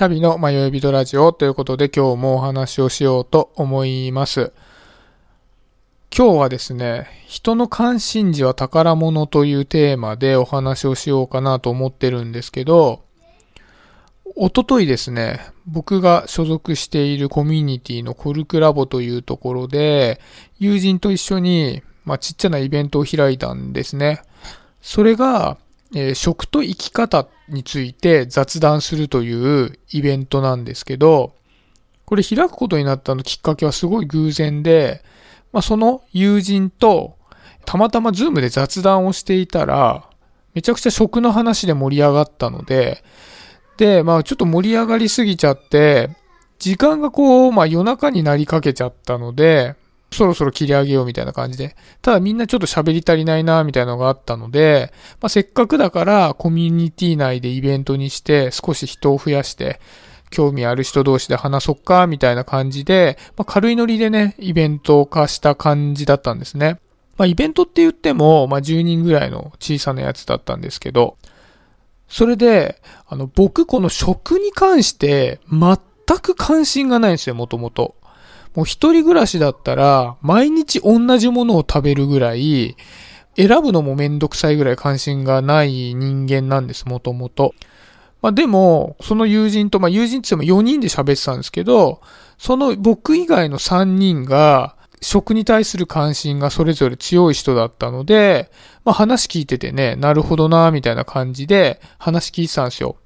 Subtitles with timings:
[0.00, 4.50] シャビの迷い人ラジオということで今日もお話をしようと思います。
[6.16, 13.02] 今日はですね、人の関心事は宝物というテーマでお話をしようかなと思ってるんですけど、
[14.36, 20.18] おとといですね、僕が所属しているコミュニティのコルクラボというところで、
[20.58, 24.22] 友人と一緒に、まあ、ちっちゃなイベントを開いたんですね。
[24.80, 25.58] それが、
[25.94, 31.34] えー、食と生き方について雑談するというイベントなんですけど、
[32.04, 35.02] これ開くことになったのきっかけはすごい偶然で、
[35.52, 37.16] まあ、その友人と
[37.64, 40.08] たまたまズームで雑談をしていたら、
[40.54, 43.04] めちゃくちゃ食の話で盛り上がったので、
[43.76, 46.10] で、まあちょっと盛り上がりすぎちゃって、
[46.58, 49.76] 時間がこう、まあ夜中になりかけちゃったので、
[50.12, 51.76] そろそろ切り上げようみたいな感じで。
[52.02, 59.80] ただみんなちょっと喋り足りないなみたいなのがあったので、まあ、せっかくだからコミュニティ内でイベントにして少し人を増やして、
[60.30, 66.78] 興味ある人同士で話そっか、みたいな感じで、まあ、軽いノリでね、イベント化した感じだったんですね。
[67.16, 71.18] まあ、イベントって言っても、まあ、10人ぐらいの小さなやつだったんですけど、
[72.08, 77.94] それで、あの、僕、この食に関して、全く関心がないんですよ、もともと。
[78.54, 82.76] もう一人暮らしだったら、毎日同じものを食べるぐらい、
[83.36, 87.54] 選ぶのもめんどくさいぐらい関心がない人間なんです、もともと。
[88.22, 92.00] まあでも、その友人と、まあ友人って言っても4人で喋ってたんですけど、
[92.38, 98.50] その僕以外の3人が、食に対する関心がそれぞれ強い人だったので、
[98.84, 102.96] まあ話聞いててね、なるほどな、みたいな感じで話聞いてたんですよ。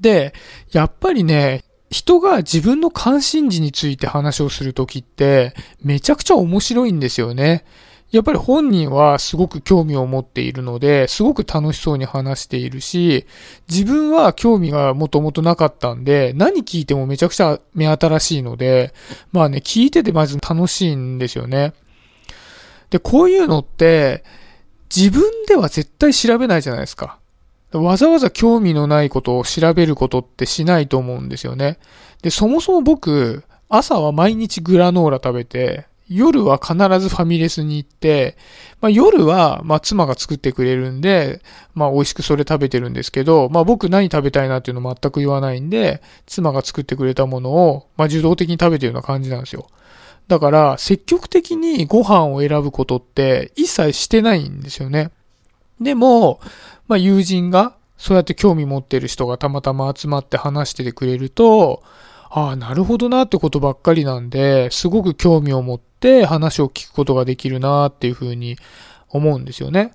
[0.00, 0.32] で、
[0.72, 7.64] やっぱりね、人が自分の関心事について話をするときって、めちゃくちゃ面白いんですよね。
[8.10, 13.26] やっぱり本人はすごく興味を持っているので、すごく楽しそうに話しているし、
[13.68, 18.94] 自分は興味がもともとなかったんで、何聞いてもめちゃくちゃ目新しいので、
[19.32, 21.74] まあね、聞いててまず楽しいんですよね。
[22.88, 24.24] で、こういうのって、
[24.94, 27.18] 自分では絶対調べないじゃないですか。
[27.72, 31.78] わざわざ興味のないことを調べることってしないと思うんですよね。
[32.22, 38.36] で、そもそも僕、朝は毎日グラノーラ食べて、夜は必ずファミレスに行って、
[38.80, 41.42] まあ、夜は、まあ、妻が作ってくれるんで、
[41.74, 49.68] まあ、美味しくそれ食べてるんですけど、まあ、僕何食べたいなっていうの全く言わないんで、妻が作ってくれたものを、まあ、受動的に食べてるような感じなんですよ。
[50.28, 55.10] だから、積極的にご飯を選ぶことって一切してないんですよね。
[55.80, 56.40] でも、
[56.86, 61.82] まあ、友人が、そうやって興味持ってる人がたまたま集まって話しててくれると、
[62.30, 68.56] ああ、なるほどなってことばっかりなんで、すごく興味を持って話を聞くことができるなっていうふうに
[69.08, 69.92] 思うんですよね。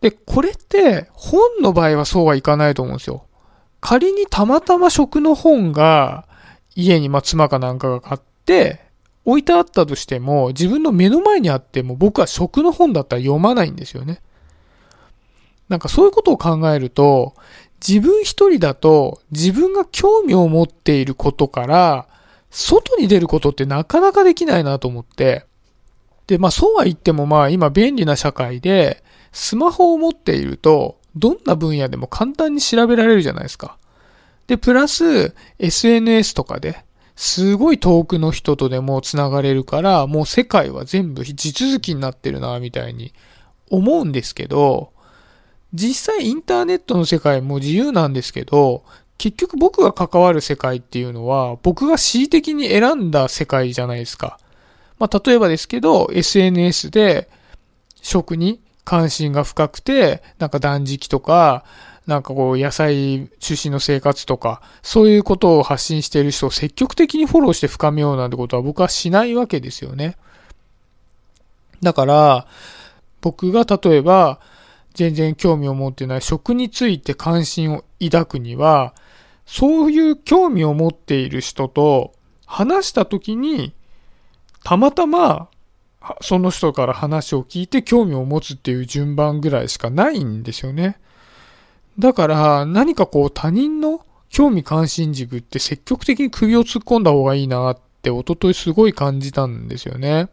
[0.00, 3.24] で、これって本の場合はそうはいかないと思うんですよ。
[3.80, 6.26] 仮にたまたま食の本が
[6.74, 8.80] 家にま妻かなんかが買って
[9.24, 14.20] 置いてあったとしても自分の目の前にあっても僕は食の本だったら読まないんですよね。
[15.68, 17.34] なんかそういうことを考えると
[17.86, 22.08] 自分一人だと自分が興味を持っていることから
[22.50, 25.44] 外に出ることってなかなかできないなと思って、
[26.26, 33.76] で、まあそうは言ってもまあ今便利な社会でスマホを持っているとどんな分野でも簡単に調べられるじゃないですか。
[34.46, 36.82] で、プラス SNS とかで
[37.16, 43.12] すごい遠くの人とでも繋がれるからもう世界は全部地続きになってるなみたいに
[43.68, 44.92] 思うんですけど、
[45.74, 48.84] 実際インターネットの世界も自由なんですけど、
[49.18, 54.38] 結局僕が関わる世界っていうのは、僕が恣意的に選んだ世界じゃないですか。
[54.98, 57.28] まあ、例えばですけど、SNS で
[58.00, 61.64] 食に関心が深くて、なんか断食とか、
[62.06, 70.16] なんかこう野菜中心の生活とか、そういうことを発信している人を積極的にフォローして深めようなんてことは僕はしないわけですよね。
[71.82, 72.46] だから、
[73.20, 74.38] 僕が例えば、
[74.96, 78.94] 全然興味を持ってない食について関心を抱くには、
[79.44, 82.14] そういう興味を持っている人と
[82.46, 83.74] 話した時に、
[84.64, 85.48] たまたま
[86.22, 90.98] その人から話を聞いて興味を持つっていう順番ぐらいしかないんですよね。
[91.98, 100.28] だから何かこう他人の興味関心軸って積極的に首を突っ込んだ方がいいなって一昨日すごい感じたんですよね。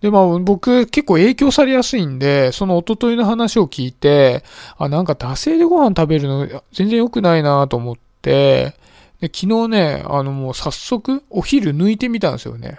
[0.00, 4.42] で、まあ僕結構影響されやすいんで、その一昨日の話を聞いて、
[4.78, 8.74] あ、なんか惰性でご飯食べるの全然良くないなと思って、
[9.20, 12.78] で昨日ね、あのもう早速お昼抜いてみたんですよね。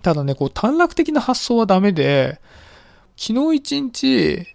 [0.00, 2.40] ただね、こう短絡的な発想はダメで、
[3.16, 4.46] 昨日一日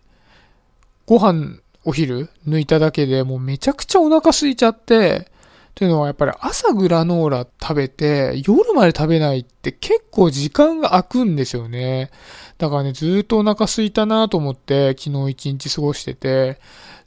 [1.06, 5.32] ご飯お昼抜いただけでもうめちゃくちゃお腹空いちゃって、
[5.78, 12.10] というのはやっぱり朝グラノーラ食べて夜まで食べないって結構時間が空くんですよね。
[12.58, 16.60] だからね、ずっとお腹空いたなと思って昨日一日過ごしてて、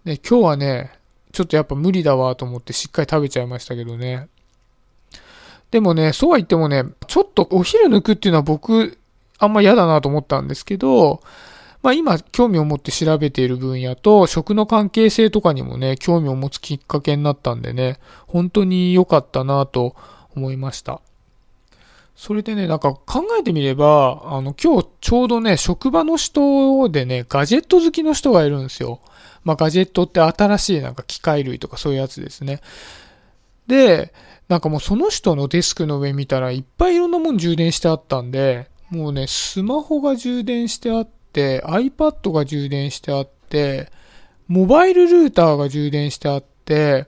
[0.05, 0.93] で、今日はね、
[1.33, 4.29] ちょっとやっぱ無理だわと思ってしっかり食べちゃいましたけどね。
[5.73, 8.99] でもね、そうは言ってもね、ちょっとお昼抜くっていうのは僕、
[9.41, 11.23] あんま嫌だなと思ったんですけど、
[11.83, 19.97] まあ今興味を持って調べている分野と食の関係性とかにもね、興味を持つきっかけになったんでね、本当に良かったなと
[20.37, 21.01] 思いました。
[22.15, 29.01] それでね、なんか考えてみれば、あの今日ちょうどね、職場の人でね、ガジェット好きの人がいるんですよ。
[29.43, 32.61] まあガジェットって新しいなんか機械類とかそういうやつですね。
[33.69, 34.13] で、
[34.49, 43.91] なんかもうその人のデスクの上見たらいっぱいいろんなもん充電してあったんで、もうね、スマホが充電してあって、iPad が充電してあって、
[44.49, 47.07] モバイルルーターが充電してあって、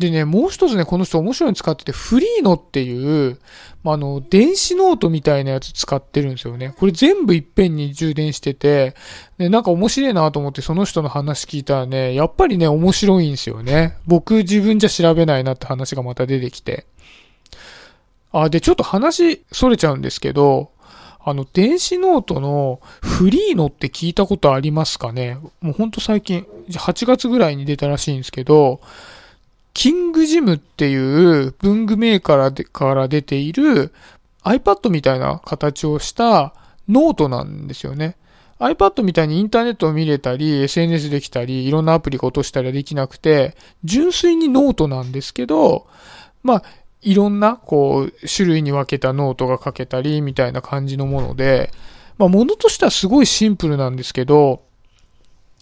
[0.00, 3.38] でね、もう一つね、この人面白いの使ってて、フリーノっていう、
[3.82, 6.74] まあ、の、電子ノートみたいなやつ使ってるんですよね。
[6.78, 8.94] これ全部いっぺんに充電してて、
[9.36, 13.98] で、なんか面白いなと思ってその人の話聞いたらね、やっぱりね、面白いんですよね。
[14.06, 16.86] 僕自分じゃ調べないなって話がまた出てきて。
[18.32, 20.70] あ、で、ちょっと話、それちゃうんですけど、
[21.30, 25.38] あの、電子ノートのフリーノって聞いたことありますかね？
[25.60, 28.80] もうほんと最近、8月ぐらいに出たらしいんですけど、
[29.72, 30.96] キングジムってい
[31.46, 33.92] う文具メーカーから出ている
[34.44, 36.54] iPad みたいな形をした
[36.88, 38.16] ノートなんですよね。
[38.58, 45.86] iPad みたいにインターネットを見れたり、SNS できたり、いろんなアプリが落としたりはできなくて、純粋にノートなんですけど、
[46.42, 46.62] まあ、
[47.02, 51.72] いろんな、こう、種類に分けたノートが書けたり、みたいな感じのもので、
[52.18, 54.62] まあ、ものとしてはすごいシンプルなんですけど、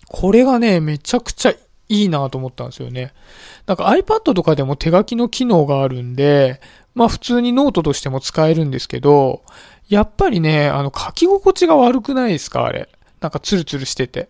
[0.08, 1.54] これがね、めちゃくちゃ
[1.88, 3.12] いいなと思ったんですよね。
[3.66, 6.60] なんか iPad とかでも手書きの機能があるんで、
[6.94, 9.42] まあ普通にノートとしても使えるんですけど、
[9.88, 12.88] やっぱりね、あの書き心地が悪くないですかあれ。
[13.20, 14.28] なんかツルツルしてて。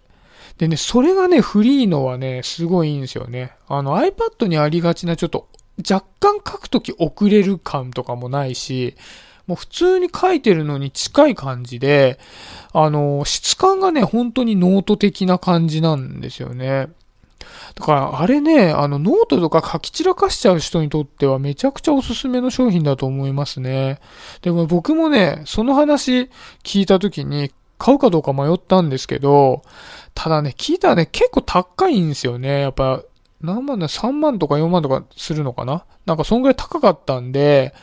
[0.58, 3.52] でね、それがね、フリーのはね、すごいいいんですよね。
[3.69, 8.96] あの iPad にありがちなちょっと若干書くとき遅れる感とかもないし、
[9.46, 12.19] もう普通に書いてるのに近い感じで、
[12.72, 16.88] あの、質感がね、本当にノート的な感じなんですよね。
[17.75, 24.00] だからあれね、あのノートとか書き散らかしちゃう人にとってはめちゃくちゃおすすめの商品だと思いますね。
[24.42, 26.28] でも僕もね、その話
[26.64, 29.62] 聞いた時に買うかどうか迷ったんですけど、
[30.14, 32.60] ただね、聞いたらね、結構高いんですよね。
[32.60, 33.02] やっぱ、
[33.40, 35.85] 何万だ、3万とか4万とかするのかな？
[36.06, 37.75] なんかそんぐらい高かったんで、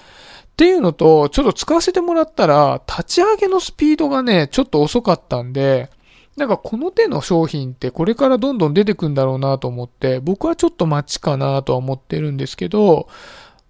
[0.54, 5.90] っていうのと、ちょっと使わせてもらったら、立ち上げのスピードがね、ちょっと遅かったんで、
[6.38, 13.08] なんかこの手の商品ってこれからどんどん出てくんだろうなと思って、僕はちょっと待ちかなとは思ってるんですけど、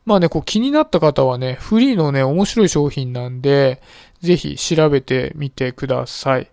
[0.06, 3.82] まあね、こう気になった方はね、フリーのね、面白い商品なんで、
[4.22, 6.48] ぜひ調べてみてください。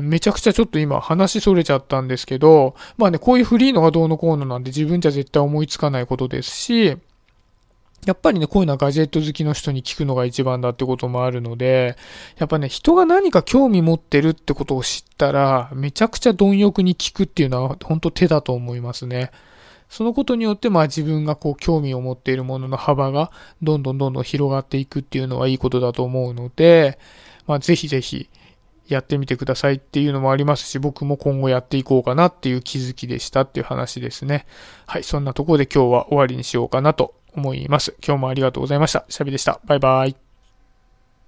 [0.00, 6.96] めちゃくちゃちょっと今話それちゃったんですけど、まあね、こういうフリーのがどうのこうのなんで自分じゃ絶対思いつかないことですし、
[8.06, 11.96] やっぱりね、こういうのはガジェット好きの人に聞くのが一番だってこともあるので、
[12.36, 19.30] やっぱね、人が何か興味持ってるってことを知ったら、めちゃくちゃ貪欲に聞くっていうのは本当手だと思いますね。
[19.88, 23.30] そのことによって、まあ自分がこう興味を持っているものの幅が
[23.62, 26.98] どんどんどんどん広がっていくっていうのはいいことだと思うので、
[27.46, 28.28] まあぜひぜひ
[28.88, 34.46] やってみてくださいっていうのもありますし、僕も今後やっていこうかなっていう気づきでしたっていう話ですね。
[34.86, 37.94] はい、そんなところで今日は終わりにしようかなと思います。
[38.06, 39.04] 今日もありがとうございました。
[39.08, 39.60] シャビでした。
[39.64, 40.31] バイバイ。